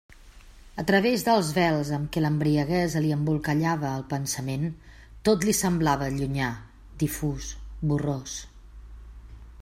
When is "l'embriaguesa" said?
2.25-3.01